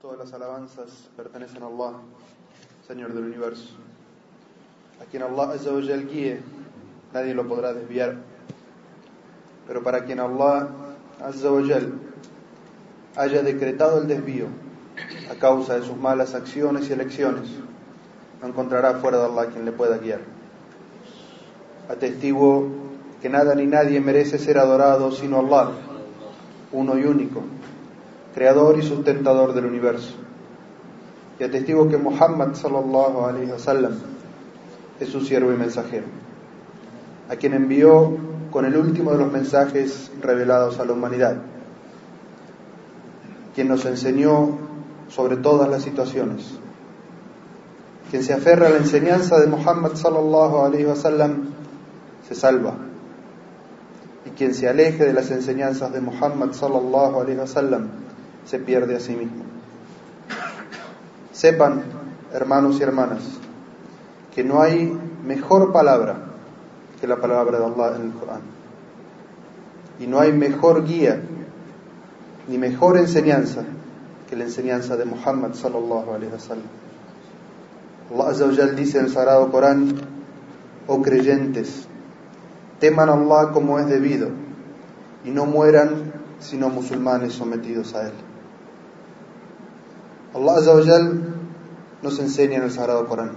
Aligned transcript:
Todas 0.00 0.16
las 0.16 0.32
alabanzas 0.32 1.08
pertenecen 1.16 1.60
a 1.60 1.66
Allah, 1.66 1.94
Señor 2.86 3.12
del 3.14 3.24
universo. 3.24 3.74
A 5.02 5.10
quien 5.10 5.24
Allah 5.24 5.54
Azza 5.54 5.72
wa 5.72 5.82
Jal 5.82 6.06
guíe, 6.06 6.40
nadie 7.12 7.34
lo 7.34 7.48
podrá 7.48 7.72
desviar. 7.72 8.14
Pero 9.66 9.82
para 9.82 10.04
quien 10.04 10.20
Allah 10.20 10.68
Azza 11.20 11.50
wa 11.50 11.66
Jal 11.66 11.94
haya 13.16 13.42
decretado 13.42 14.00
el 14.00 14.06
desvío 14.06 14.46
a 15.32 15.34
causa 15.34 15.80
de 15.80 15.84
sus 15.84 15.96
malas 15.96 16.32
acciones 16.36 16.88
y 16.88 16.92
elecciones, 16.92 17.48
no 18.40 18.46
encontrará 18.46 19.00
fuera 19.00 19.18
de 19.18 19.24
Allah 19.24 19.46
quien 19.46 19.64
le 19.64 19.72
pueda 19.72 19.98
guiar. 19.98 20.20
Atestigo 21.88 22.68
que 23.20 23.28
nada 23.28 23.56
ni 23.56 23.66
nadie 23.66 24.00
merece 24.00 24.38
ser 24.38 24.58
adorado 24.58 25.10
sino 25.10 25.40
Allah, 25.40 25.72
uno 26.70 26.96
y 26.96 27.04
único 27.04 27.42
creador 28.34 28.78
y 28.78 28.82
sustentador 28.82 29.54
del 29.54 29.66
universo. 29.66 30.14
Y 31.38 31.44
atestigo 31.44 31.88
que 31.88 31.96
Muhammad 31.96 32.54
sallallahu 32.54 33.24
alaihi 33.24 33.50
wasallam 33.50 33.94
es 34.98 35.08
su 35.08 35.20
siervo 35.20 35.52
y 35.52 35.56
mensajero, 35.56 36.06
a 37.30 37.36
quien 37.36 37.54
envió 37.54 38.16
con 38.50 38.64
el 38.64 38.76
último 38.76 39.12
de 39.12 39.18
los 39.18 39.32
mensajes 39.32 40.10
revelados 40.20 40.80
a 40.80 40.84
la 40.84 40.92
humanidad, 40.92 41.36
quien 43.54 43.68
nos 43.68 43.84
enseñó 43.84 44.58
sobre 45.08 45.36
todas 45.36 45.68
las 45.68 45.82
situaciones. 45.82 46.58
Quien 48.10 48.22
se 48.22 48.32
aferra 48.32 48.68
a 48.68 48.70
la 48.70 48.78
enseñanza 48.78 49.38
de 49.38 49.46
Muhammad 49.46 49.94
sallallahu 49.94 50.64
alaihi 50.64 50.86
wasallam 50.86 51.48
se 52.26 52.34
salva. 52.34 52.74
Y 54.24 54.30
quien 54.30 54.54
se 54.54 54.68
aleje 54.68 55.04
de 55.04 55.12
las 55.12 55.30
enseñanzas 55.30 55.92
de 55.92 56.00
Muhammad 56.00 56.52
sallallahu 56.52 57.20
alaihi 57.20 57.38
wasallam 57.38 57.88
se 58.48 58.58
pierde 58.58 58.96
a 58.96 59.00
sí 59.00 59.14
mismo. 59.14 59.44
Sepan, 61.32 61.82
hermanos 62.32 62.80
y 62.80 62.82
hermanas, 62.82 63.22
que 64.34 64.42
no 64.42 64.62
hay 64.62 64.90
mejor 65.24 65.70
palabra 65.70 66.16
que 66.98 67.06
la 67.06 67.16
palabra 67.16 67.58
de 67.58 67.66
Allah 67.66 67.96
en 67.96 68.02
el 68.06 68.12
Corán. 68.12 68.40
Y 70.00 70.06
no 70.06 70.18
hay 70.20 70.32
mejor 70.32 70.86
guía 70.86 71.20
ni 72.48 72.56
mejor 72.56 72.96
enseñanza 72.96 73.64
que 74.30 74.36
la 74.36 74.44
enseñanza 74.44 74.96
de 74.96 75.04
Muhammad 75.04 75.52
sallallahu 75.52 76.14
alaihi 76.14 76.32
wasallam. 76.32 76.66
Allah 78.10 78.30
Azza 78.30 78.66
dice 78.68 78.98
en 78.98 79.04
el 79.04 79.10
Sagrado 79.10 79.50
Corán, 79.50 79.94
oh 80.86 81.02
creyentes, 81.02 81.86
teman 82.80 83.10
a 83.10 83.12
Allah 83.12 83.52
como 83.52 83.78
es 83.78 83.86
debido 83.86 84.30
y 85.24 85.30
no 85.30 85.44
mueran 85.44 86.14
sino 86.40 86.70
musulmanes 86.70 87.34
sometidos 87.34 87.94
a 87.94 88.06
Él. 88.06 88.27
Allah 90.38 90.58
Azza 90.58 90.72
wa 90.72 90.84
Jal 90.84 91.20
nos 92.00 92.18
enseña 92.20 92.58
en 92.58 92.62
el 92.62 92.70
Sagrado 92.70 93.08
Corán 93.08 93.32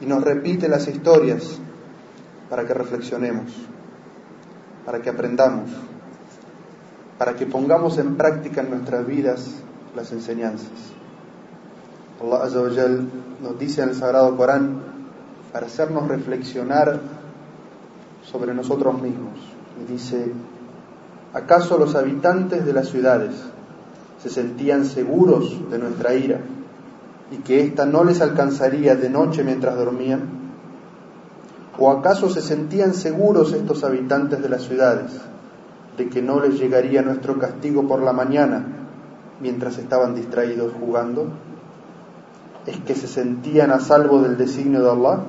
y 0.00 0.06
nos 0.06 0.24
repite 0.24 0.68
las 0.68 0.88
historias 0.88 1.60
para 2.50 2.66
que 2.66 2.74
reflexionemos, 2.74 3.52
para 4.84 5.00
que 5.00 5.10
aprendamos, 5.10 5.70
para 7.16 7.36
que 7.36 7.46
pongamos 7.46 7.98
en 7.98 8.16
práctica 8.16 8.62
en 8.62 8.70
nuestras 8.70 9.06
vidas 9.06 9.50
las 9.94 10.10
enseñanzas. 10.10 10.72
Allah 12.20 12.42
Azza 12.42 12.60
wa 12.60 12.70
Jal 12.70 13.08
nos 13.40 13.56
dice 13.56 13.82
en 13.82 13.90
el 13.90 13.94
Sagrado 13.94 14.36
Corán 14.36 14.82
para 15.52 15.66
hacernos 15.66 16.08
reflexionar 16.08 17.00
sobre 18.24 18.52
nosotros 18.52 19.00
mismos. 19.00 19.38
Y 19.80 19.92
dice, 19.92 20.32
¿acaso 21.32 21.78
los 21.78 21.94
habitantes 21.94 22.66
de 22.66 22.72
las 22.72 22.88
ciudades 22.88 23.53
se 24.24 24.30
sentían 24.30 24.86
seguros 24.86 25.70
de 25.70 25.78
nuestra 25.78 26.14
ira 26.14 26.40
y 27.30 27.42
que 27.42 27.60
ésta 27.60 27.84
no 27.84 28.04
les 28.04 28.22
alcanzaría 28.22 28.96
de 28.96 29.10
noche 29.10 29.44
mientras 29.44 29.76
dormían? 29.76 30.22
¿O 31.78 31.90
acaso 31.90 32.30
se 32.30 32.40
sentían 32.40 32.94
seguros 32.94 33.52
estos 33.52 33.84
habitantes 33.84 34.40
de 34.40 34.48
las 34.48 34.62
ciudades 34.62 35.12
de 35.98 36.08
que 36.08 36.22
no 36.22 36.40
les 36.40 36.58
llegaría 36.58 37.02
nuestro 37.02 37.38
castigo 37.38 37.86
por 37.86 38.00
la 38.00 38.14
mañana 38.14 38.64
mientras 39.42 39.76
estaban 39.76 40.14
distraídos 40.14 40.72
jugando? 40.80 41.26
¿Es 42.64 42.78
que 42.78 42.94
se 42.94 43.08
sentían 43.08 43.72
a 43.72 43.80
salvo 43.80 44.22
del 44.22 44.38
designio 44.38 44.82
de 44.82 44.90
Allah? 44.90 45.24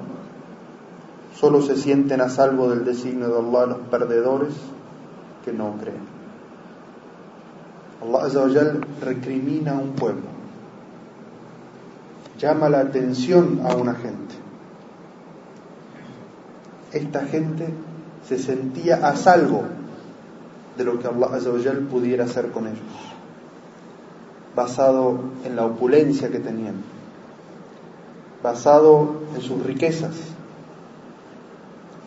Solo 1.35 1.61
se 1.61 1.75
sienten 1.75 2.21
a 2.21 2.29
salvo 2.29 2.69
del 2.69 2.85
designio 2.85 3.27
de 3.27 3.39
Allah 3.39 3.65
los 3.65 3.87
perdedores 3.89 4.53
que 5.43 5.51
no 5.51 5.73
creen. 5.81 6.04
Allah 8.13 8.73
recrimina 9.01 9.71
a 9.71 9.75
un 9.75 9.93
pueblo, 9.93 10.27
llama 12.39 12.69
la 12.69 12.79
atención 12.79 13.61
a 13.65 13.75
una 13.75 13.95
gente. 13.95 14.35
Esta 16.91 17.25
gente 17.25 17.67
se 18.27 18.37
sentía 18.37 19.07
a 19.07 19.15
salvo 19.15 19.63
de 20.77 20.83
lo 20.83 20.99
que 20.99 21.07
Allah 21.07 21.27
Azza 21.33 21.49
wa 21.49 21.59
Jal 21.61 21.79
pudiera 21.79 22.25
hacer 22.25 22.51
con 22.51 22.67
ellos, 22.67 22.79
basado 24.55 25.19
en 25.43 25.55
la 25.55 25.65
opulencia 25.65 26.29
que 26.29 26.39
tenían, 26.39 26.75
basado 28.43 29.21
en 29.35 29.41
sus 29.41 29.63
riquezas, 29.65 30.15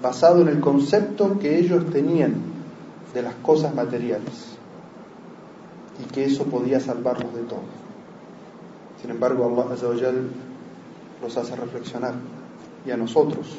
basado 0.02 0.42
en 0.42 0.48
el 0.48 0.60
concepto 0.60 1.38
que 1.38 1.58
ellos 1.58 1.90
tenían 1.90 2.34
de 3.14 3.22
las 3.22 3.34
cosas 3.36 3.74
materiales 3.74 4.47
y 5.98 6.04
que 6.12 6.24
eso 6.24 6.44
podía 6.44 6.80
salvarlos 6.80 7.34
de 7.34 7.42
todo. 7.42 7.62
Sin 9.00 9.10
embargo, 9.10 9.46
Allah 9.46 9.76
los 11.22 11.36
hace 11.36 11.56
reflexionar 11.56 12.14
y 12.86 12.90
a 12.90 12.96
nosotros 12.96 13.58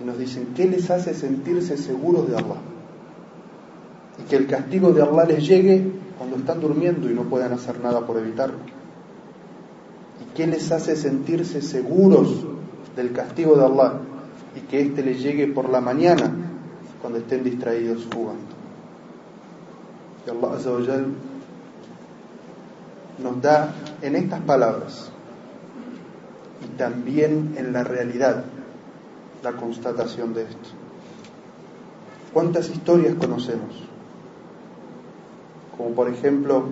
y 0.00 0.04
nos 0.04 0.18
dicen 0.18 0.48
qué 0.54 0.66
les 0.66 0.90
hace 0.90 1.14
sentirse 1.14 1.76
seguros 1.76 2.28
de 2.28 2.36
Allah 2.36 2.60
y 4.18 4.28
que 4.28 4.36
el 4.36 4.46
castigo 4.46 4.92
de 4.92 5.02
Allah 5.02 5.24
les 5.24 5.46
llegue 5.46 5.92
cuando 6.18 6.36
están 6.36 6.60
durmiendo 6.60 7.10
y 7.10 7.14
no 7.14 7.24
puedan 7.24 7.52
hacer 7.52 7.80
nada 7.80 8.06
por 8.06 8.18
evitarlo. 8.18 8.58
¿Y 10.20 10.36
qué 10.36 10.46
les 10.46 10.70
hace 10.72 10.96
sentirse 10.96 11.62
seguros 11.62 12.44
del 12.96 13.12
castigo 13.12 13.56
de 13.56 13.64
Allah 13.64 14.00
y 14.56 14.60
que 14.60 14.80
éste 14.82 15.02
les 15.02 15.22
llegue 15.22 15.46
por 15.46 15.68
la 15.68 15.80
mañana 15.80 16.30
cuando 17.00 17.18
estén 17.18 17.44
distraídos 17.44 18.06
jugando? 18.12 18.59
Y 20.26 20.30
Allah 20.30 20.56
Azza 20.56 20.70
wa 20.70 20.84
Jal 20.84 21.06
nos 23.18 23.42
da 23.42 23.74
en 24.02 24.16
estas 24.16 24.40
palabras 24.40 25.10
y 26.64 26.76
también 26.76 27.54
en 27.56 27.72
la 27.72 27.84
realidad 27.84 28.44
la 29.42 29.52
constatación 29.52 30.34
de 30.34 30.42
esto. 30.42 30.68
¿Cuántas 32.32 32.70
historias 32.70 33.14
conocemos? 33.14 33.82
Como 35.76 35.90
por 35.94 36.08
ejemplo, 36.08 36.64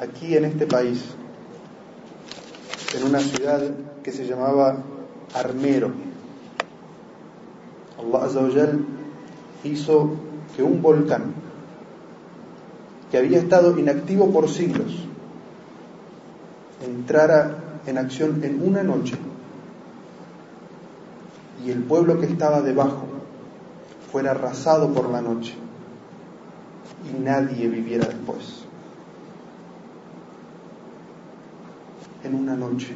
aquí 0.00 0.36
en 0.36 0.44
este 0.44 0.66
país, 0.66 1.04
en 2.96 3.04
una 3.08 3.20
ciudad 3.20 3.62
que 4.02 4.12
se 4.12 4.26
llamaba 4.26 4.78
Armero, 5.34 5.90
Allah 7.98 8.24
Azza 8.24 8.40
wa 8.40 8.50
Jal 8.50 8.84
hizo 9.64 10.10
que 10.56 10.62
un 10.62 10.82
volcán 10.82 11.34
que 13.12 13.18
había 13.18 13.38
estado 13.40 13.78
inactivo 13.78 14.32
por 14.32 14.48
siglos 14.48 15.06
entrara 16.82 17.58
en 17.86 17.98
acción 17.98 18.42
en 18.42 18.66
una 18.66 18.82
noche 18.82 19.16
y 21.62 21.70
el 21.70 21.82
pueblo 21.82 22.18
que 22.18 22.24
estaba 22.24 22.62
debajo 22.62 23.04
fuera 24.10 24.30
arrasado 24.30 24.94
por 24.94 25.10
la 25.10 25.20
noche 25.20 25.54
y 27.06 27.20
nadie 27.20 27.68
viviera 27.68 28.06
después. 28.06 28.64
En 32.24 32.34
una 32.34 32.56
noche. 32.56 32.94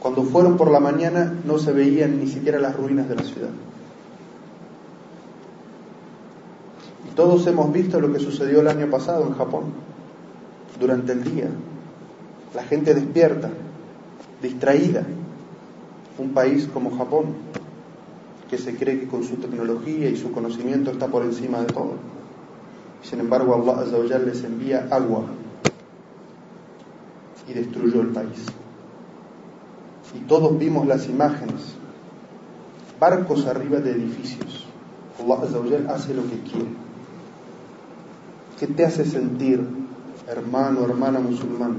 Cuando 0.00 0.22
fueron 0.24 0.58
por 0.58 0.70
la 0.70 0.80
mañana 0.80 1.32
no 1.46 1.58
se 1.58 1.72
veían 1.72 2.20
ni 2.20 2.26
siquiera 2.26 2.58
las 2.58 2.76
ruinas 2.76 3.08
de 3.08 3.14
la 3.14 3.22
ciudad. 3.22 3.50
Todos 7.18 7.44
hemos 7.48 7.72
visto 7.72 7.98
lo 8.00 8.12
que 8.12 8.20
sucedió 8.20 8.60
el 8.60 8.68
año 8.68 8.88
pasado 8.88 9.26
en 9.26 9.34
Japón, 9.34 9.64
durante 10.78 11.10
el 11.10 11.24
día. 11.24 11.48
La 12.54 12.62
gente 12.62 12.94
despierta, 12.94 13.50
distraída. 14.40 15.02
Un 16.16 16.30
país 16.30 16.68
como 16.72 16.96
Japón, 16.96 17.34
que 18.48 18.56
se 18.56 18.76
cree 18.76 19.00
que 19.00 19.08
con 19.08 19.24
su 19.24 19.34
tecnología 19.34 20.08
y 20.08 20.16
su 20.16 20.30
conocimiento 20.30 20.92
está 20.92 21.08
por 21.08 21.24
encima 21.24 21.58
de 21.58 21.66
todo. 21.66 21.94
Sin 23.02 23.18
embargo, 23.18 23.52
Allah 23.52 23.82
Azza 23.82 23.96
wa 23.96 24.04
Jalla 24.04 24.18
les 24.20 24.44
envía 24.44 24.86
agua 24.88 25.24
y 27.48 27.52
destruyó 27.52 28.00
el 28.00 28.10
país. 28.10 28.46
Y 30.14 30.20
todos 30.20 30.56
vimos 30.56 30.86
las 30.86 31.08
imágenes, 31.08 31.74
barcos 33.00 33.44
arriba 33.46 33.80
de 33.80 33.90
edificios. 33.90 34.68
Allah 35.20 35.42
Azza 35.42 35.58
wa 35.58 35.64
Jalla 35.64 35.92
hace 35.92 36.14
lo 36.14 36.22
que 36.22 36.38
quiere. 36.48 36.87
¿Qué 38.58 38.66
te 38.66 38.84
hace 38.84 39.04
sentir 39.04 39.78
hermano, 40.28 40.84
hermana 40.84 41.20
musulmán, 41.20 41.78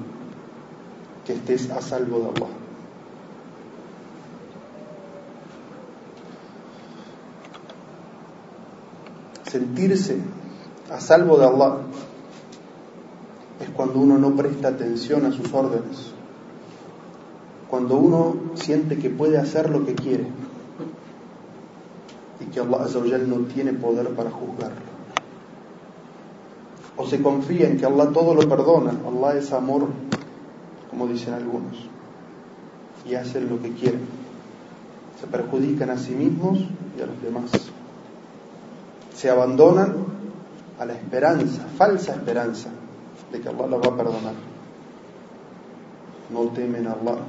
que 1.25 1.33
estés 1.33 1.69
a 1.69 1.81
salvo 1.81 2.19
de 2.19 2.25
Allah. 2.25 2.53
Sentirse 9.43 10.17
a 10.91 10.99
salvo 10.99 11.37
de 11.37 11.45
Allah 11.45 11.77
es 13.61 13.69
cuando 13.69 13.99
uno 13.99 14.17
no 14.17 14.35
presta 14.35 14.69
atención 14.69 15.25
a 15.25 15.31
sus 15.31 15.53
órdenes, 15.53 16.11
cuando 17.69 17.97
uno 17.97 18.35
siente 18.55 18.97
que 18.97 19.09
puede 19.09 19.37
hacer 19.37 19.69
lo 19.69 19.85
que 19.85 19.93
quiere 19.95 20.27
y 22.39 22.45
que 22.45 22.59
Allah 22.59 22.87
no 23.27 23.37
tiene 23.53 23.73
poder 23.73 24.09
para 24.09 24.31
juzgarlo. 24.31 24.88
O 26.99 27.07
se 27.07 27.21
confía 27.21 27.69
en 27.69 27.77
que 27.77 27.85
Allah 27.85 28.11
todo 28.11 28.33
lo 28.33 28.41
perdona, 28.49 28.91
Allah 29.07 29.39
es 29.39 29.53
amor, 29.53 29.87
como 30.89 31.07
dicen 31.07 31.33
algunos, 31.33 31.77
y 33.05 33.15
hacen 33.15 33.47
lo 33.47 33.61
que 33.61 33.71
quieren. 33.71 34.01
Se 35.21 35.25
perjudican 35.27 35.91
a 35.91 35.97
sí 35.97 36.13
mismos 36.13 36.59
y 36.97 37.01
a 37.01 37.05
los 37.05 37.21
demás. 37.23 37.51
Se 39.15 39.29
abandonan 39.29 39.95
a 40.77 40.83
la 40.83 40.91
esperanza, 40.91 41.67
falsa 41.77 42.15
esperanza, 42.15 42.67
de 43.31 43.39
que 43.39 43.47
Allah 43.47 43.67
los 43.67 43.81
va 43.81 43.93
a 43.93 43.95
perdonar. 43.95 44.33
No 46.33 46.49
temen 46.49 46.85
a 46.85 46.91
Allah. 46.91 47.19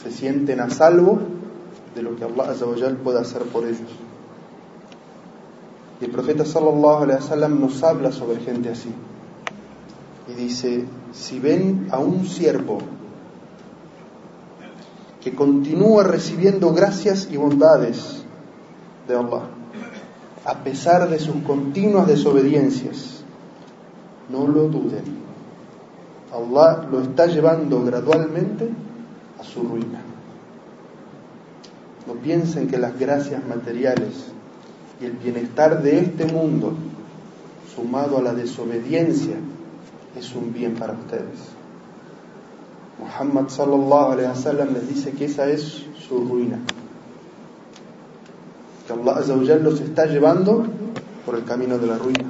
Se 0.00 0.12
sienten 0.12 0.60
a 0.60 0.70
salvo 0.70 1.18
de 1.96 2.02
lo 2.02 2.14
que 2.14 2.22
Allah 2.22 2.54
puede 3.02 3.18
hacer 3.18 3.42
por 3.46 3.66
ellos. 3.66 3.90
Y 6.00 6.06
el 6.06 6.10
profeta 6.10 6.44
sallallahu 6.44 7.04
alaihi 7.04 7.20
wasallam 7.22 7.60
nos 7.60 7.82
habla 7.82 8.10
sobre 8.10 8.40
gente 8.40 8.70
así. 8.70 8.92
Y 10.28 10.32
dice, 10.32 10.84
si 11.12 11.38
ven 11.38 11.88
a 11.90 11.98
un 11.98 12.26
siervo 12.26 12.78
que 15.20 15.34
continúa 15.34 16.04
recibiendo 16.04 16.72
gracias 16.72 17.28
y 17.30 17.36
bondades 17.36 18.24
de 19.06 19.14
Allah, 19.14 19.42
a 20.46 20.54
pesar 20.64 21.08
de 21.10 21.18
sus 21.18 21.36
continuas 21.42 22.06
desobediencias, 22.06 23.22
no 24.30 24.46
lo 24.46 24.68
duden. 24.68 25.20
Allah 26.32 26.86
lo 26.90 27.02
está 27.02 27.26
llevando 27.26 27.84
gradualmente 27.84 28.70
a 29.38 29.44
su 29.44 29.62
ruina. 29.62 30.00
No 32.06 32.14
piensen 32.14 32.68
que 32.68 32.78
las 32.78 32.98
gracias 32.98 33.46
materiales 33.46 34.32
y 35.00 35.06
el 35.06 35.12
bienestar 35.12 35.82
de 35.82 35.98
este 35.98 36.26
mundo, 36.26 36.74
sumado 37.74 38.18
a 38.18 38.22
la 38.22 38.34
desobediencia, 38.34 39.36
es 40.16 40.34
un 40.34 40.52
bien 40.52 40.74
para 40.74 40.92
ustedes. 40.92 41.38
Muhammad 42.98 43.48
sallallahu 43.48 44.12
alaihi 44.12 44.28
wasallam 44.28 44.74
les 44.74 44.88
dice 44.88 45.12
que 45.12 45.24
esa 45.24 45.48
es 45.48 45.86
su 46.06 46.24
ruina. 46.24 46.58
Que 48.86 48.92
Allah 48.92 49.56
los 49.56 49.80
está 49.80 50.04
llevando 50.04 50.66
por 51.24 51.36
el 51.36 51.44
camino 51.44 51.78
de 51.78 51.86
la 51.86 51.96
ruina. 51.96 52.26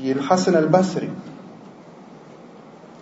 Y 0.00 0.10
el 0.10 0.20
Hassan 0.20 0.54
al-Basri, 0.54 1.08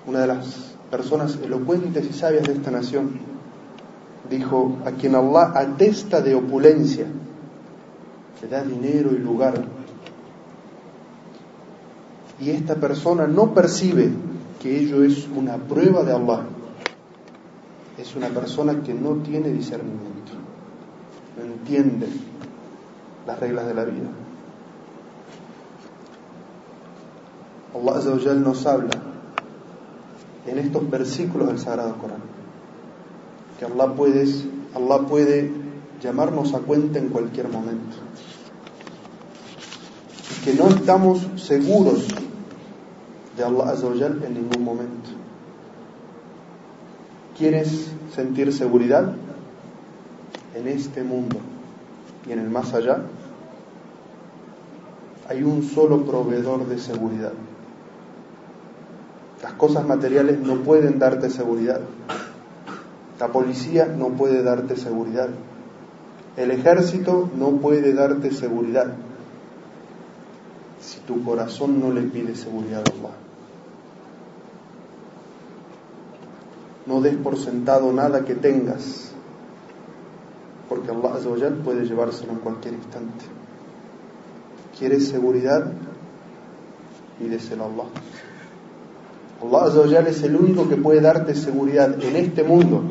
una 0.06 0.20
de 0.20 0.26
las 0.28 0.74
personas 0.90 1.36
elocuentes 1.42 2.06
y 2.08 2.12
sabias 2.14 2.44
de 2.44 2.54
esta 2.54 2.70
nación, 2.70 3.35
dijo, 4.31 4.78
a 4.84 4.93
quien 4.93 5.14
Allah 5.14 5.52
atesta 5.55 6.20
de 6.20 6.34
opulencia, 6.34 7.06
le 8.43 8.49
da 8.49 8.62
dinero 8.62 9.12
y 9.12 9.19
lugar, 9.19 9.64
y 12.40 12.50
esta 12.50 12.75
persona 12.75 13.26
no 13.26 13.55
percibe 13.55 14.11
que 14.61 14.78
ello 14.78 15.02
es 15.02 15.26
una 15.34 15.56
prueba 15.56 16.02
de 16.02 16.12
Allah, 16.12 16.43
es 17.99 18.14
una 18.14 18.28
persona 18.28 18.82
que 18.82 18.93
no 18.93 19.14
tiene 19.17 19.49
discernimiento, 19.49 20.32
no 21.37 21.44
entiende 21.44 22.08
las 23.26 23.40
reglas 23.40 23.67
de 23.67 23.75
la 23.75 23.84
vida. 23.84 24.08
Allah 27.75 28.34
nos 28.34 28.67
habla 28.67 29.02
en 30.46 30.58
estos 30.58 30.88
versículos 30.88 31.49
del 31.49 31.58
Sagrado 31.58 31.96
Corán 31.99 32.37
que 33.58 33.64
Allah 33.64 33.94
puede, 33.94 34.25
Allah 34.75 35.06
puede 35.06 35.50
llamarnos 36.03 36.55
a 36.55 36.58
cuenta 36.58 36.99
en 36.99 37.08
cualquier 37.08 37.49
momento 37.49 37.97
y 40.31 40.44
que 40.44 40.55
no 40.55 40.69
estamos 40.69 41.26
seguros 41.37 42.06
de 43.37 43.44
Allah 43.44 43.75
en 44.25 44.35
ningún 44.35 44.64
momento. 44.64 45.11
¿Quieres 47.37 47.91
sentir 48.14 48.53
seguridad? 48.53 49.14
En 50.55 50.69
este 50.69 51.03
mundo 51.05 51.37
y 52.26 52.32
en 52.32 52.38
el 52.38 52.49
más 52.49 52.73
allá 52.73 53.03
hay 55.29 55.43
un 55.43 55.62
solo 55.62 56.05
proveedor 56.05 56.67
de 56.67 56.79
seguridad. 56.79 57.32
Las 59.43 59.53
cosas 59.55 59.87
materiales 59.87 60.38
no 60.38 60.56
pueden 60.56 60.99
darte 60.99 61.31
seguridad. 61.31 61.81
La 63.18 63.28
policía 63.28 63.86
no 63.86 64.10
puede 64.10 64.42
darte 64.42 64.76
seguridad. 64.76 65.28
El 66.36 66.50
ejército 66.50 67.30
no 67.36 67.52
puede 67.52 67.94
darte 67.94 68.30
seguridad 68.30 68.92
si 70.80 71.00
tu 71.00 71.24
corazón 71.24 71.80
no 71.80 71.90
le 71.90 72.02
pide 72.02 72.34
seguridad 72.36 72.84
a 72.86 72.92
Allah. 72.92 73.14
No 76.86 77.00
des 77.00 77.16
por 77.16 77.36
sentado 77.38 77.92
nada 77.92 78.24
que 78.24 78.34
tengas, 78.34 79.10
porque 80.69 80.90
Allah 80.90 81.54
puede 81.64 81.84
llevárselo 81.84 82.32
en 82.32 82.38
cualquier 82.38 82.74
instante. 82.74 83.24
¿Quieres 84.78 85.08
seguridad? 85.08 85.72
Pídeselo 87.19 87.64
a 87.64 87.66
Allah. 87.66 87.84
Allah 89.42 90.00
es 90.08 90.22
el 90.22 90.36
único 90.36 90.68
que 90.68 90.76
puede 90.76 91.00
darte 91.00 91.34
seguridad 91.34 92.02
en 92.02 92.16
este 92.16 92.42
mundo, 92.42 92.82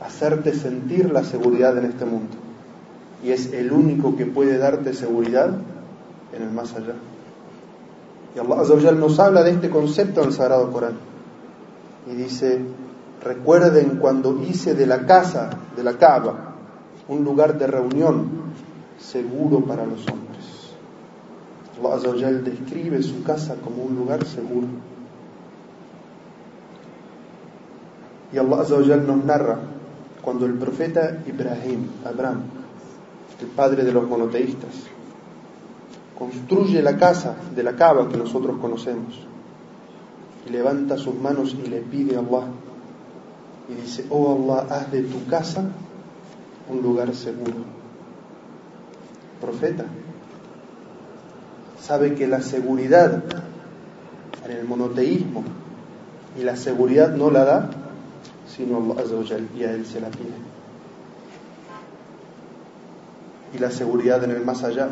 hacerte 0.00 0.54
sentir 0.54 1.10
la 1.10 1.24
seguridad 1.24 1.76
en 1.78 1.86
este 1.86 2.04
mundo. 2.04 2.36
Y 3.24 3.30
es 3.30 3.52
el 3.52 3.72
único 3.72 4.16
que 4.16 4.26
puede 4.26 4.58
darte 4.58 4.94
seguridad 4.94 5.50
en 6.36 6.42
el 6.42 6.50
más 6.50 6.74
allá. 6.74 6.94
Y 8.34 8.38
Allah 8.38 8.92
nos 8.92 9.18
habla 9.18 9.42
de 9.42 9.52
este 9.52 9.70
concepto 9.70 10.20
en 10.20 10.28
el 10.28 10.32
Sagrado 10.32 10.70
Corán. 10.70 10.98
Y 12.06 12.14
dice, 12.14 12.60
Recuerden 13.26 13.96
cuando 13.96 14.40
hice 14.44 14.74
de 14.74 14.86
la 14.86 15.04
casa, 15.04 15.50
de 15.76 15.82
la 15.82 15.94
cava, 15.94 16.54
un 17.08 17.24
lugar 17.24 17.58
de 17.58 17.66
reunión 17.66 18.28
seguro 19.00 19.64
para 19.64 19.84
los 19.84 20.06
hombres. 20.06 20.26
Allah 21.82 22.32
describe 22.32 23.02
su 23.02 23.24
casa 23.24 23.56
como 23.56 23.82
un 23.82 23.96
lugar 23.96 24.24
seguro. 24.24 24.68
Y 28.36 28.38
Allah 28.38 28.96
nos 28.98 29.24
narra 29.24 29.58
cuando 30.20 30.44
el 30.44 30.58
profeta 30.58 31.22
Ibrahim, 31.26 31.86
Abraham, 32.04 32.42
el 33.40 33.46
padre 33.46 33.82
de 33.82 33.92
los 33.92 34.06
monoteístas, 34.06 34.74
construye 36.18 36.82
la 36.82 36.98
casa 36.98 37.34
de 37.54 37.62
la 37.62 37.74
cava 37.76 38.10
que 38.10 38.18
nosotros 38.18 38.58
conocemos 38.60 39.18
y 40.46 40.50
levanta 40.50 40.98
sus 40.98 41.14
manos 41.14 41.56
y 41.64 41.66
le 41.66 41.80
pide 41.80 42.16
a 42.16 42.18
Allah 42.18 42.48
y 43.70 43.80
dice, 43.80 44.04
oh 44.10 44.34
Allah, 44.34 44.66
haz 44.68 44.92
de 44.92 45.00
tu 45.04 45.24
casa 45.30 45.70
un 46.68 46.82
lugar 46.82 47.14
seguro. 47.14 47.64
Profeta, 49.40 49.86
sabe 51.80 52.14
que 52.14 52.26
la 52.26 52.42
seguridad 52.42 53.24
en 54.44 54.50
el 54.50 54.66
monoteísmo 54.66 55.42
y 56.38 56.42
la 56.42 56.56
seguridad 56.56 57.16
no 57.16 57.30
la 57.30 57.44
da 57.46 57.70
sino 58.56 58.78
Allah 58.96 59.38
y 59.56 59.64
a 59.64 59.72
Él 59.72 59.84
se 59.84 60.00
la 60.00 60.08
pide. 60.08 60.32
Y 63.54 63.58
la 63.58 63.70
seguridad 63.70 64.24
en 64.24 64.30
el 64.30 64.44
más 64.44 64.64
allá. 64.64 64.88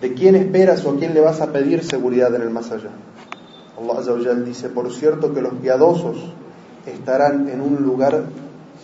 ¿De 0.00 0.14
quién 0.14 0.36
esperas 0.36 0.84
o 0.84 0.90
a 0.90 0.96
quién 0.96 1.12
le 1.12 1.20
vas 1.20 1.40
a 1.40 1.52
pedir 1.52 1.84
seguridad 1.84 2.34
en 2.34 2.42
el 2.42 2.50
más 2.50 2.70
allá? 2.70 2.90
Allah 3.78 4.34
dice, 4.44 4.68
por 4.68 4.92
cierto 4.92 5.32
que 5.32 5.40
los 5.40 5.54
piadosos 5.54 6.16
estarán 6.86 7.48
en 7.48 7.60
un 7.60 7.82
lugar 7.82 8.24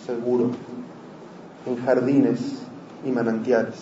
seguro, 0.05 0.51
en 1.65 1.85
jardines 1.85 2.39
y 3.05 3.11
manantiales. 3.11 3.75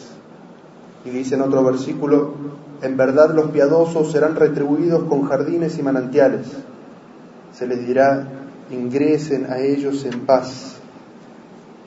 Y 1.05 1.09
dice 1.09 1.35
en 1.35 1.41
otro 1.41 1.63
versículo, 1.63 2.33
en 2.81 2.97
verdad 2.97 3.33
los 3.33 3.51
piadosos 3.51 4.11
serán 4.11 4.35
retribuidos 4.35 5.03
con 5.03 5.27
jardines 5.27 5.77
y 5.77 5.83
manantiales. 5.83 6.47
Se 7.53 7.67
les 7.67 7.85
dirá, 7.85 8.27
ingresen 8.71 9.47
a 9.51 9.59
ellos 9.59 10.05
en 10.05 10.21
paz 10.21 10.77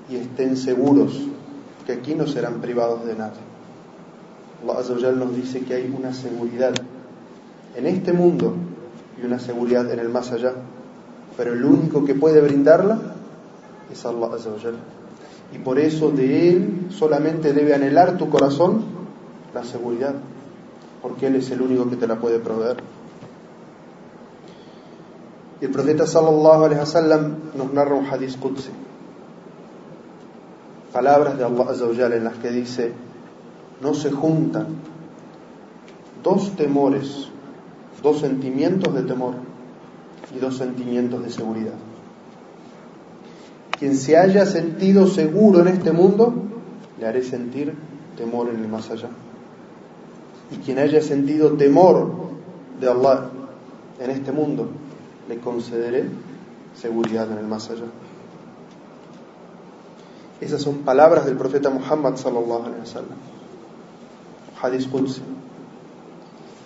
y 0.09 0.17
estén 0.17 0.57
seguros 0.57 1.27
que 1.87 1.93
aquí 1.93 2.15
no 2.15 2.27
serán 2.27 2.61
privados 2.61 3.05
de 3.07 3.15
nada. 3.15 3.35
Allah 4.69 5.13
nos 5.13 5.37
dice 5.37 5.61
que 5.61 5.75
hay 5.75 5.95
una 5.97 6.13
seguridad 6.13 6.75
en 7.77 7.87
este 7.87 8.13
mundo 8.13 8.55
y 9.21 9.25
una 9.25 9.39
seguridad 9.39 9.91
en 9.93 9.99
el 9.99 10.09
más 10.09 10.33
allá. 10.33 10.53
Pero 11.37 11.53
el 11.53 11.65
único 11.65 12.05
que 12.05 12.15
puede 12.15 12.41
brindarla 12.41 12.99
es 13.93 14.05
Allah 14.05 14.31
Y 15.53 15.59
por 15.59 15.79
eso 15.79 16.11
de 16.11 16.49
Él 16.49 16.87
solamente 16.91 17.53
debe 17.53 17.75
anhelar 17.75 18.17
tu 18.17 18.29
corazón 18.29 18.85
la 19.55 19.65
seguridad, 19.65 20.15
porque 21.03 21.29
Él 21.29 21.37
es 21.37 21.51
el 21.51 21.63
único 21.63 21.89
que 21.89 21.97
te 21.97 22.07
la 22.07 22.17
puede 22.17 22.39
proveer. 22.39 22.77
Y 25.61 25.65
el 25.65 25.71
profeta 25.71 26.07
sallallahu 26.07 26.65
alaihi 26.65 26.81
wasallam 26.81 27.35
nos 27.57 27.73
narra 27.73 27.95
un 27.95 28.07
hadith 28.07 28.39
qudsi. 28.39 28.71
Palabras 30.93 31.39
de 31.39 31.45
Allah 31.45 32.17
en 32.17 32.25
las 32.25 32.37
que 32.37 32.51
dice: 32.51 32.93
No 33.81 33.95
se 33.95 34.11
juntan 34.11 34.67
dos 36.23 36.57
temores, 36.57 37.29
dos 38.03 38.21
sentimientos 38.21 38.95
de 38.95 39.03
temor 39.03 39.35
y 40.35 40.39
dos 40.39 40.57
sentimientos 40.59 41.23
de 41.23 41.31
seguridad. 41.31 41.75
Quien 43.79 43.97
se 43.97 44.17
haya 44.17 44.47
sentido 44.47 45.07
seguro 45.07 45.61
en 45.61 45.69
este 45.69 45.93
mundo, 45.93 46.35
le 46.99 47.07
haré 47.07 47.23
sentir 47.23 47.75
temor 48.17 48.49
en 48.49 48.61
el 48.61 48.69
más 48.69 48.91
allá. 48.91 49.09
Y 50.51 50.57
quien 50.57 50.79
haya 50.79 51.03
sentido 51.03 51.53
temor 51.53 52.11
de 52.81 52.89
Allah 52.89 53.31
en 54.01 54.11
este 54.11 54.33
mundo, 54.33 54.69
le 55.29 55.39
concederé 55.39 56.05
seguridad 56.81 57.31
en 57.33 57.39
el 57.39 57.47
más 57.47 57.71
allá. 57.71 57.87
Esas 60.41 60.61
son 60.61 60.79
palabras 60.79 61.25
del 61.25 61.37
profeta 61.37 61.71
Muhammad 61.71 62.17
sallallahu 62.17 62.65
alaihi 62.65 62.81
wasallam. 62.81 63.19
Hadith 64.61 64.91
Qudsi. 64.91 65.23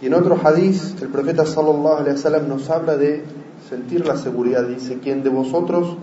Y 0.02 0.06
en 0.06 0.14
otro 0.14 0.38
hadith, 0.42 1.00
el 1.02 1.08
profeta 1.08 1.46
sallallahu 1.46 1.98
alaihi 1.98 2.16
wasallam 2.16 2.48
nos 2.48 2.68
habla 2.70 2.96
de 2.96 3.22
sentir 3.68 4.06
la 4.06 4.16
seguridad. 4.16 4.66
Dice, 4.66 4.98
quien 4.98 5.22
de 5.22 5.30
vosotros, 5.30 5.96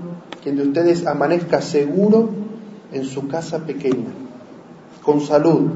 quien 0.44 0.56
de 0.56 0.64
ustedes 0.64 1.06
amanezca 1.06 1.62
seguro 1.62 2.30
en 2.94 3.04
su 3.04 3.28
casa 3.28 3.66
pequeña, 3.66 4.12
con 5.04 5.20
salud 5.22 5.70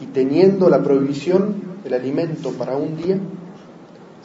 y 0.00 0.06
teniendo 0.06 0.68
la 0.68 0.82
provisión, 0.82 1.56
el 1.84 1.94
alimento 1.94 2.52
para 2.52 2.76
un 2.76 2.96
día, 2.96 3.18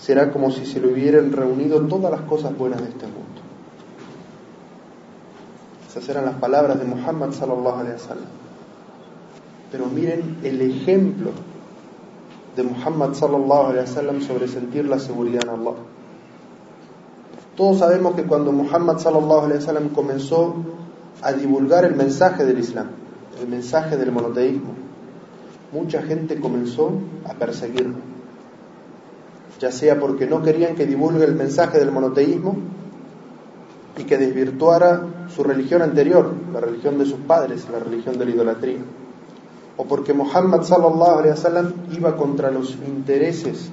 será 0.01 0.31
como 0.31 0.49
si 0.49 0.65
se 0.65 0.79
le 0.79 0.91
hubieran 0.91 1.31
reunido 1.31 1.79
todas 1.81 2.11
las 2.11 2.21
cosas 2.21 2.57
buenas 2.57 2.81
de 2.81 2.89
este 2.89 3.05
mundo. 3.05 3.21
Esas 5.87 6.09
eran 6.09 6.25
las 6.25 6.35
palabras 6.35 6.79
de 6.79 6.85
Muhammad 6.85 7.31
sallallahu 7.31 7.79
alaihi 7.79 7.93
wasallam. 7.93 8.25
Pero 9.71 9.85
miren 9.85 10.39
el 10.43 10.59
ejemplo 10.61 11.31
de 12.55 12.63
Muhammad 12.63 13.13
sallallahu 13.13 13.67
alaihi 13.67 13.87
wasallam 13.87 14.21
sobre 14.21 14.47
sentir 14.47 14.85
la 14.85 14.97
seguridad 14.97 15.43
en 15.43 15.49
Allah. 15.49 15.75
Todos 17.55 17.77
sabemos 17.77 18.15
que 18.15 18.23
cuando 18.23 18.51
Muhammad 18.51 18.97
sallallahu 18.97 19.45
alaihi 19.45 19.59
wasallam 19.59 19.89
comenzó 19.89 20.55
a 21.21 21.31
divulgar 21.33 21.85
el 21.85 21.95
mensaje 21.95 22.43
del 22.43 22.57
Islam, 22.57 22.87
el 23.39 23.47
mensaje 23.47 23.97
del 23.97 24.11
monoteísmo, 24.11 24.73
mucha 25.71 26.01
gente 26.01 26.39
comenzó 26.39 26.91
a 27.29 27.33
perseguirlo 27.33 28.11
ya 29.61 29.71
sea 29.71 29.99
porque 29.99 30.25
no 30.25 30.41
querían 30.41 30.75
que 30.75 30.87
divulgue 30.87 31.23
el 31.23 31.35
mensaje 31.35 31.77
del 31.77 31.91
monoteísmo 31.91 32.57
y 33.95 34.05
que 34.05 34.17
desvirtuara 34.17 35.03
su 35.33 35.43
religión 35.43 35.83
anterior, 35.83 36.33
la 36.51 36.59
religión 36.59 36.97
de 36.97 37.05
sus 37.05 37.19
padres, 37.19 37.67
la 37.71 37.77
religión 37.77 38.17
de 38.17 38.25
la 38.25 38.31
idolatría, 38.31 38.79
o 39.77 39.85
porque 39.85 40.13
Muhammad 40.13 40.63
sallallahu 40.63 41.19
alaihi 41.19 41.95
iba 41.95 42.17
contra 42.17 42.49
los 42.49 42.75
intereses 42.87 43.69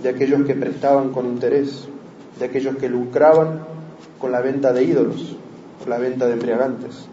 de 0.00 0.08
aquellos 0.08 0.46
que 0.46 0.54
prestaban 0.54 1.10
con 1.10 1.26
interés, 1.26 1.88
de 2.38 2.44
aquellos 2.44 2.76
que 2.76 2.88
lucraban 2.88 3.62
con 4.20 4.30
la 4.30 4.40
venta 4.40 4.72
de 4.72 4.84
ídolos, 4.84 5.36
con 5.80 5.90
la 5.90 5.98
venta 5.98 6.26
de 6.26 6.34
embriagantes. 6.34 7.08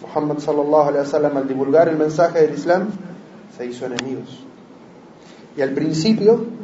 Muhammad 0.00 0.38
sallallahu 0.38 0.88
alaihi 0.88 1.36
al 1.36 1.46
divulgar 1.46 1.88
el 1.88 1.96
mensaje 1.96 2.40
del 2.40 2.54
Islam 2.54 2.88
se 3.56 3.66
hizo 3.66 3.86
enemigos. 3.86 4.44
Y 5.56 5.60
al 5.60 5.70
principio 5.70 6.57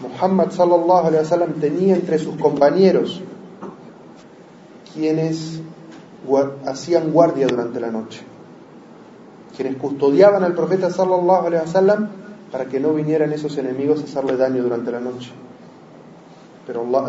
Muhammad 0.00 0.50
sallallahu 0.50 1.06
alaihi 1.08 1.24
wasallam 1.24 1.52
tenía 1.60 1.94
entre 1.94 2.18
sus 2.18 2.36
compañeros 2.36 3.20
quienes 4.94 5.60
hacían 6.66 7.12
guardia 7.12 7.46
durante 7.46 7.80
la 7.80 7.90
noche, 7.90 8.22
quienes 9.56 9.76
custodiaban 9.76 10.42
al 10.42 10.54
profeta 10.54 10.90
sallallahu 10.90 11.52
wasallam 11.52 12.08
para 12.50 12.66
que 12.66 12.80
no 12.80 12.92
vinieran 12.94 13.32
esos 13.32 13.56
enemigos 13.58 14.00
a 14.00 14.04
hacerle 14.04 14.36
daño 14.36 14.62
durante 14.62 14.90
la 14.90 15.00
noche. 15.00 15.30
Pero 16.66 16.82
Allah 16.82 17.08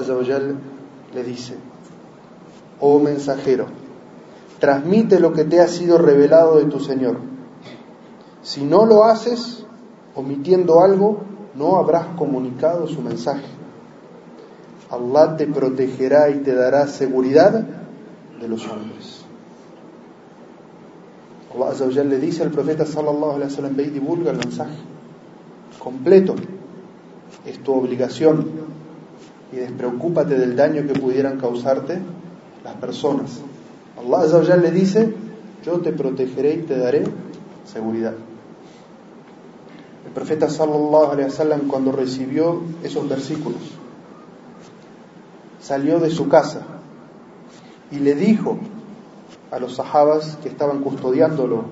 le 1.13 1.23
dice, 1.23 1.55
oh 2.79 2.99
mensajero, 2.99 3.65
transmite 4.59 5.19
lo 5.19 5.33
que 5.33 5.45
te 5.45 5.59
ha 5.59 5.67
sido 5.67 5.97
revelado 5.97 6.57
de 6.57 6.65
tu 6.65 6.79
Señor. 6.79 7.17
Si 8.43 8.63
no 8.63 8.85
lo 8.85 9.03
haces, 9.03 9.65
omitiendo 10.15 10.81
algo, 10.81 11.30
no 11.55 11.77
habrás 11.77 12.07
comunicado 12.17 12.87
su 12.87 13.01
mensaje. 13.01 13.45
Allah 14.89 15.37
te 15.37 15.47
protegerá 15.47 16.29
y 16.29 16.39
te 16.39 16.53
dará 16.53 16.87
seguridad 16.87 17.65
de 18.39 18.47
los 18.47 18.67
hombres. 18.67 19.21
Allah 21.53 22.03
le 22.03 22.19
dice 22.19 22.43
al 22.43 22.51
profeta 22.51 22.85
sallallahu 22.85 23.35
alaihi 23.35 23.51
wasallam, 23.51 23.75
ve 23.75 23.83
y 23.83 23.89
divulga 23.89 24.31
el 24.31 24.37
mensaje 24.37 24.77
completo. 25.79 26.35
Es 27.45 27.59
tu 27.59 27.73
obligación 27.73 28.45
y 29.51 29.57
despreocúpate 29.57 30.37
del 30.37 30.55
daño 30.55 30.85
que 30.87 30.99
pudieran 30.99 31.39
causarte 31.39 31.99
las 32.63 32.75
personas. 32.75 33.39
Allah 33.97 34.55
le 34.57 34.71
dice, 34.71 35.13
yo 35.63 35.79
te 35.79 35.91
protegeré 35.91 36.55
y 36.55 36.61
te 36.63 36.77
daré 36.77 37.03
seguridad. 37.65 38.13
El 40.11 40.15
profeta 40.15 40.49
sallallahu 40.49 41.13
alaihi 41.13 41.67
cuando 41.69 41.93
recibió 41.93 42.63
esos 42.83 43.07
versículos 43.07 43.61
salió 45.61 46.01
de 46.01 46.09
su 46.09 46.27
casa 46.27 46.63
y 47.91 47.99
le 47.99 48.13
dijo 48.15 48.57
a 49.51 49.57
los 49.59 49.75
sahabas 49.75 50.37
que 50.43 50.49
estaban 50.49 50.81
custodiándolo 50.81 51.63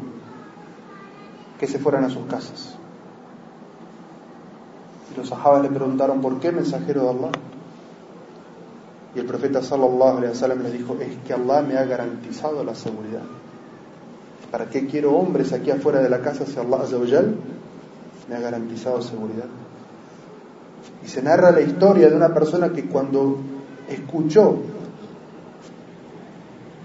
que 1.59 1.67
se 1.67 1.79
fueran 1.79 2.05
a 2.05 2.09
sus 2.09 2.27
casas. 2.27 2.75
Y 5.11 5.17
los 5.17 5.27
sahabas 5.27 5.61
le 5.61 5.69
preguntaron, 5.69 6.21
¿por 6.21 6.39
qué 6.39 6.53
mensajero 6.53 7.03
de 7.03 7.09
Allah? 7.09 7.31
Y 9.15 9.19
el 9.19 9.25
profeta 9.25 9.61
sallallahu 9.61 10.19
alaihi 10.19 10.31
wasallam 10.31 10.63
le 10.63 10.71
dijo, 10.71 10.95
es 11.01 11.17
que 11.27 11.33
Allah 11.33 11.61
me 11.61 11.75
ha 11.75 11.83
garantizado 11.83 12.63
la 12.63 12.73
seguridad. 12.73 13.23
¿Para 14.49 14.69
qué 14.69 14.87
quiero 14.87 15.17
hombres 15.17 15.51
aquí 15.51 15.71
afuera 15.71 16.01
de 16.01 16.07
la 16.07 16.21
casa 16.21 16.45
si 16.45 16.57
Allah 16.57 16.85
me 18.29 18.35
ha 18.35 18.39
garantizado 18.39 19.01
seguridad. 19.01 19.47
Y 21.03 21.07
se 21.07 21.21
narra 21.21 21.51
la 21.51 21.61
historia 21.61 22.09
de 22.09 22.15
una 22.15 22.33
persona 22.33 22.69
que 22.69 22.85
cuando 22.85 23.37
escuchó 23.89 24.57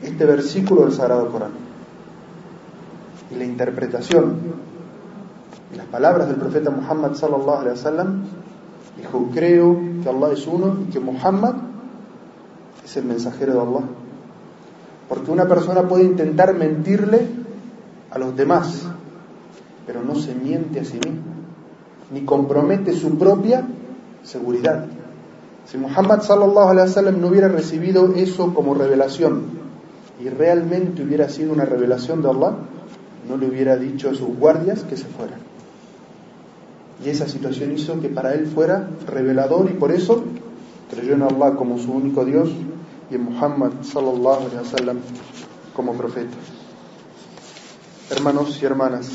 este 0.03 0.25
versículo 0.25 0.83
del 0.83 0.93
Sagrado 0.93 1.31
Corán 1.31 1.53
y 3.31 3.35
la 3.35 3.45
interpretación 3.45 4.37
y 5.73 5.77
las 5.77 5.87
palabras 5.87 6.29
del 6.29 6.37
profeta 6.37 6.71
Muhammad 6.71 7.15
sallallahu 7.15 7.59
alaihi 7.59 7.77
wasallam, 7.77 8.23
dijo, 8.97 9.29
creo 9.35 9.79
que 10.03 10.09
Allah 10.09 10.33
es 10.33 10.47
uno 10.47 10.79
y 10.89 10.93
que 10.93 11.01
Muhammad 11.01 11.55
es 12.85 12.97
el 12.97 13.05
mensajero 13.05 13.53
de 13.55 13.61
Allah. 13.61 13.87
Porque 15.09 15.31
una 15.31 15.47
persona 15.47 15.83
puede 15.83 16.05
intentar 16.05 16.55
mentirle 16.55 17.27
a 18.11 18.19
los 18.19 18.35
demás, 18.37 18.87
pero 19.87 20.03
no 20.03 20.15
se 20.15 20.35
miente 20.35 20.81
a 20.81 20.85
sí 20.85 20.99
mismo 21.05 21.34
ni 22.11 22.25
compromete 22.25 22.93
su 22.93 23.17
propia 23.19 23.67
seguridad. 24.23 24.87
Si 25.67 25.79
Muhammad 25.79 26.23
sallallahu 26.23 26.69
alaihi 26.69 26.89
wasallam 26.89 27.21
no 27.21 27.29
hubiera 27.29 27.49
recibido 27.49 28.15
eso 28.15 28.53
como 28.53 28.75
revelación 28.75 29.65
y 30.21 30.29
realmente 30.29 31.03
hubiera 31.03 31.29
sido 31.29 31.53
una 31.53 31.65
revelación 31.65 32.23
de 32.23 32.31
Allah, 32.31 32.55
no 33.29 33.37
le 33.37 33.49
hubiera 33.49 33.77
dicho 33.77 34.11
a 34.11 34.15
sus 34.15 34.37
guardias 34.37 34.85
que 34.85 34.97
se 34.97 35.07
fueran. 35.07 35.41
Y 37.05 37.09
esa 37.09 37.27
situación 37.29 37.73
hizo 37.73 38.01
que 38.01 38.09
para 38.09 38.35
él 38.35 38.47
fuera 38.47 38.89
revelador 39.07 39.71
y 39.71 39.75
por 39.75 39.91
eso 39.91 40.23
creyó 40.91 41.15
en 41.15 41.23
Allah 41.23 41.57
como 41.57 41.79
su 41.79 41.93
único 41.93 42.25
Dios 42.25 42.51
y 43.11 43.15
en 43.15 43.25
Muhammad 43.25 43.73
sallallahu 43.83 44.47
alaihi 44.47 44.57
wasallam 44.59 44.99
como 45.75 45.95
profeta. 45.95 46.37
Hermanos 48.11 48.59
y 48.63 48.67
hermanas, 48.67 49.11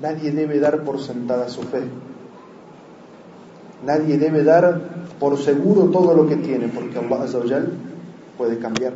Nadie 0.00 0.30
debe 0.30 0.60
dar 0.60 0.84
por 0.84 1.00
sentada 1.00 1.48
su 1.48 1.62
fe. 1.62 1.82
Nadie 3.84 4.18
debe 4.18 4.44
dar 4.44 4.80
por 5.18 5.38
seguro 5.38 5.84
todo 5.84 6.14
lo 6.14 6.26
que 6.26 6.36
tiene, 6.36 6.68
porque 6.68 6.98
Allah 6.98 7.66
puede 8.36 8.58
cambiar 8.58 8.92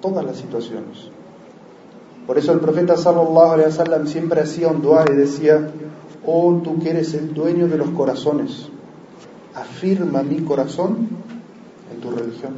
todas 0.00 0.24
las 0.24 0.36
situaciones. 0.36 1.10
Por 2.26 2.38
eso 2.38 2.52
el 2.52 2.60
profeta 2.60 2.96
sallallahu 2.96 4.06
siempre 4.06 4.40
hacía 4.40 4.68
un 4.68 4.82
dua 4.82 5.04
y 5.10 5.14
decía, 5.14 5.70
"Oh 6.26 6.60
tú 6.62 6.80
que 6.80 6.90
eres 6.90 7.14
el 7.14 7.32
dueño 7.34 7.68
de 7.68 7.76
los 7.76 7.90
corazones, 7.90 8.68
afirma 9.54 10.22
mi 10.22 10.40
corazón 10.40 11.08
en 11.92 12.00
tu 12.00 12.10
religión. 12.10 12.54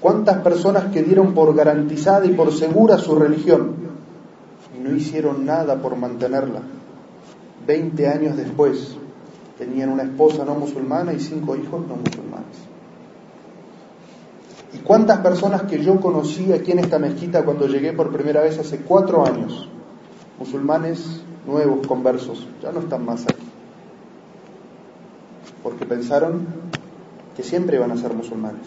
¿Cuántas 0.00 0.38
personas 0.38 0.92
que 0.92 1.02
dieron 1.02 1.34
por 1.34 1.54
garantizada 1.54 2.24
y 2.24 2.32
por 2.32 2.52
segura 2.52 2.98
su 2.98 3.14
religión 3.16 3.79
no 4.90 4.96
hicieron 4.96 5.46
nada 5.46 5.80
por 5.80 5.96
mantenerla? 5.96 6.62
Veinte 7.66 8.08
años 8.08 8.36
después 8.36 8.96
tenían 9.58 9.90
una 9.90 10.02
esposa 10.02 10.44
no 10.44 10.54
musulmana 10.54 11.12
y 11.12 11.20
cinco 11.20 11.56
hijos 11.56 11.86
no 11.86 11.96
musulmanes. 11.96 12.56
¿Y 14.72 14.78
cuántas 14.78 15.18
personas 15.18 15.62
que 15.62 15.82
yo 15.82 16.00
conocí 16.00 16.52
aquí 16.52 16.72
en 16.72 16.78
esta 16.78 16.98
mezquita 16.98 17.44
cuando 17.44 17.66
llegué 17.66 17.92
por 17.92 18.12
primera 18.12 18.40
vez 18.40 18.58
hace 18.58 18.78
cuatro 18.78 19.26
años, 19.26 19.68
musulmanes 20.38 21.22
nuevos, 21.46 21.86
conversos, 21.86 22.46
ya 22.62 22.70
no 22.72 22.80
están 22.80 23.04
más 23.04 23.24
aquí? 23.24 23.46
Porque 25.62 25.84
pensaron 25.86 26.46
que 27.36 27.42
siempre 27.42 27.76
iban 27.76 27.90
a 27.90 27.96
ser 27.96 28.14
musulmanes 28.14 28.66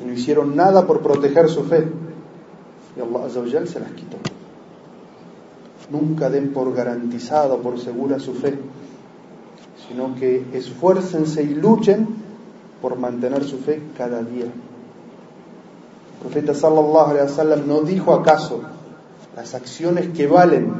y 0.00 0.04
no 0.04 0.12
hicieron 0.12 0.54
nada 0.54 0.86
por 0.86 1.00
proteger 1.00 1.48
su 1.48 1.64
fe. 1.64 1.88
Y 2.96 3.00
Allah 3.00 3.66
se 3.66 3.80
las 3.80 3.90
quitó. 3.92 4.35
Nunca 5.90 6.30
den 6.30 6.52
por 6.52 6.74
garantizado, 6.74 7.58
por 7.58 7.78
segura 7.78 8.18
su 8.18 8.34
fe, 8.34 8.58
sino 9.88 10.14
que 10.16 10.44
esfuércense 10.52 11.42
y 11.42 11.54
luchen 11.54 12.08
por 12.82 12.98
mantener 12.98 13.44
su 13.44 13.58
fe 13.58 13.80
cada 13.96 14.22
día. 14.22 14.46
El 14.46 16.20
profeta 16.20 16.54
sallallahu 16.54 17.10
alaihi 17.10 17.28
wasallam 17.28 17.66
no 17.66 17.82
dijo 17.82 18.12
acaso 18.14 18.62
las 19.36 19.54
acciones 19.54 20.08
que 20.16 20.26
valen 20.26 20.72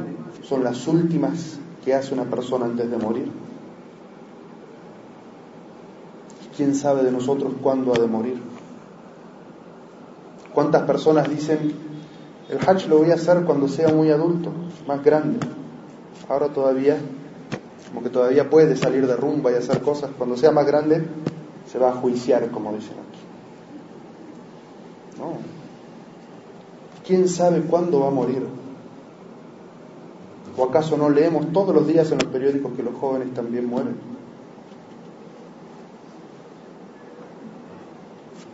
son 0.43 0.63
las 0.63 0.87
últimas 0.87 1.57
que 1.85 1.93
hace 1.93 2.13
una 2.13 2.23
persona 2.23 2.65
antes 2.65 2.89
de 2.89 2.97
morir. 2.97 3.31
¿Quién 6.55 6.73
sabe 6.73 7.03
de 7.03 7.11
nosotros 7.11 7.53
cuándo 7.61 7.93
ha 7.93 7.99
de 7.99 8.07
morir? 8.07 8.41
¿Cuántas 10.53 10.83
personas 10.83 11.29
dicen, 11.29 11.71
el 12.49 12.59
Hajj 12.59 12.87
lo 12.87 12.99
voy 12.99 13.11
a 13.11 13.15
hacer 13.15 13.43
cuando 13.43 13.67
sea 13.67 13.89
muy 13.89 14.09
adulto, 14.09 14.51
más 14.87 15.03
grande? 15.03 15.39
Ahora 16.29 16.47
todavía, 16.47 16.97
como 17.89 18.03
que 18.03 18.09
todavía 18.09 18.49
puede 18.49 18.75
salir 18.77 19.05
de 19.05 19.15
rumba 19.15 19.51
y 19.51 19.55
hacer 19.55 19.81
cosas, 19.81 20.11
cuando 20.17 20.37
sea 20.37 20.51
más 20.51 20.65
grande 20.65 21.05
se 21.69 21.77
va 21.77 21.89
a 21.89 21.93
juiciar, 21.93 22.49
como 22.51 22.71
dicen 22.73 22.93
aquí. 22.93 23.19
No. 25.19 25.33
¿Quién 27.05 27.27
sabe 27.27 27.61
cuándo 27.61 28.01
va 28.01 28.07
a 28.07 28.11
morir? 28.11 28.45
¿O 30.57 30.63
acaso 30.63 30.97
no 30.97 31.09
leemos 31.09 31.51
todos 31.53 31.75
los 31.75 31.85
días 31.85 32.11
en 32.11 32.19
los 32.19 32.27
periódicos 32.27 32.71
que 32.75 32.83
los 32.83 32.95
jóvenes 32.95 33.33
también 33.33 33.67
mueren? 33.67 33.95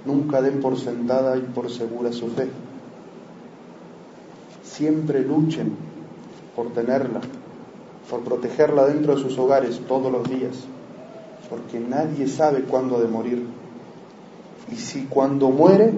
Nunca 0.06 0.42
den 0.42 0.60
por 0.60 0.78
sentada 0.78 1.38
y 1.38 1.42
por 1.42 1.70
segura 1.72 2.12
su 2.12 2.28
fe. 2.30 2.50
Siempre 4.74 5.22
luchen 5.22 5.75
por 6.56 6.74
tenerla, 6.74 7.22
por 8.10 8.22
protegerla 8.22 8.86
dentro 8.86 9.15
de 9.15 9.22
sus 9.22 9.38
hogares 9.38 9.82
todos 9.88 10.12
los 10.12 10.27
días, 10.30 10.56
porque 11.50 11.80
nadie 11.80 12.27
sabe 12.27 12.63
cuándo 12.63 13.00
de 13.00 13.08
morir. 13.08 13.46
Y 14.72 14.75
si 14.75 15.06
cuando 15.06 15.50
muere 15.50 15.94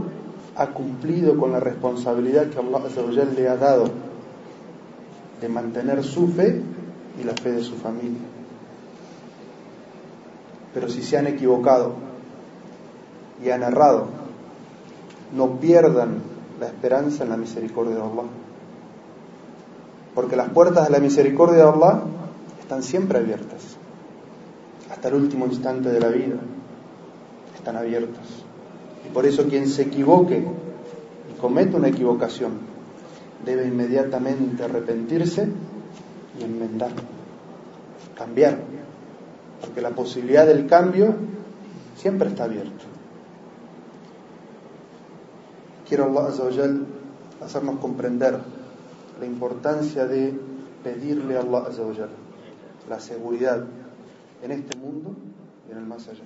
ha 0.56 0.68
cumplido 0.68 1.38
con 1.38 1.52
la 1.52 1.60
responsabilidad 1.60 2.50
que 2.50 2.60
Allah 2.60 3.26
le 3.36 3.48
ha 3.48 3.58
dado 3.58 3.86
de 5.40 5.50
mantener 5.50 6.04
su 6.04 6.28
fe 6.30 6.62
y 7.20 7.24
la 7.24 7.34
fe 7.34 7.52
de 7.52 7.64
su 7.64 7.76
familia. 7.76 8.22
Pero 10.74 10.90
si 10.90 11.02
se 11.04 11.18
han 11.18 11.28
equivocado, 11.28 11.94
y 13.44 13.50
han 13.50 13.64
errado, 13.64 14.08
no 15.34 15.60
pierdan 15.60 16.22
la 16.60 16.68
esperanza 16.68 17.24
en 17.24 17.30
la 17.30 17.38
misericordia 17.38 17.96
de 17.96 18.02
Allah. 18.02 18.45
Porque 20.16 20.38
las 20.38 20.50
puertas 20.50 20.86
de 20.86 20.92
la 20.92 21.00
misericordia 21.00 21.58
de 21.58 21.70
Allah 21.70 22.02
están 22.62 22.82
siempre 22.82 23.20
abiertas. 23.20 23.76
Hasta 24.90 25.10
el 25.10 25.16
último 25.16 25.46
instante 25.46 25.90
de 25.90 26.00
la 26.00 26.08
vida 26.08 26.38
están 27.56 27.76
abiertas. 27.76 28.26
Y 29.06 29.14
por 29.14 29.26
eso 29.26 29.44
quien 29.48 29.68
se 29.68 29.84
equivoque 29.84 30.38
y 30.40 31.40
comete 31.40 31.76
una 31.76 31.90
equivocación 31.90 32.54
debe 33.46 33.68
inmediatamente 33.68 34.64
arrepentirse 34.64 35.48
y 36.40 36.44
enmendar, 36.44 36.92
cambiar. 38.18 38.58
Porque 39.62 39.82
la 39.82 39.92
posibilidad 39.92 40.48
del 40.48 40.66
cambio 40.66 41.14
siempre 41.98 42.30
está 42.30 42.46
abierta. 42.46 42.86
Quiero 45.88 46.06
Allah 46.06 46.34
hacernos 47.44 47.80
comprender 47.80 48.40
la 49.20 49.26
importancia 49.26 50.06
de 50.06 50.34
pedirle 50.84 51.38
a 51.38 51.42
Allah 51.42 51.64
la 52.90 53.00
seguridad 53.00 53.64
en 54.44 54.52
este 54.52 54.78
mundo 54.78 55.16
y 55.68 55.72
en 55.72 55.78
el 55.80 55.86
más 55.86 56.08
allá. 56.08 56.24